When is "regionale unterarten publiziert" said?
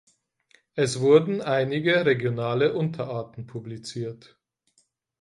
2.07-4.35